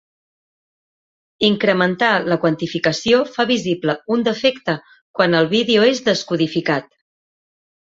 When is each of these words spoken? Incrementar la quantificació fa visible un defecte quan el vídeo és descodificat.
Incrementar 1.49 2.09
la 2.33 2.37
quantificació 2.45 3.21
fa 3.37 3.47
visible 3.53 3.97
un 4.17 4.25
defecte 4.31 4.77
quan 5.21 5.39
el 5.43 5.53
vídeo 5.55 5.87
és 5.93 6.05
descodificat. 6.11 6.93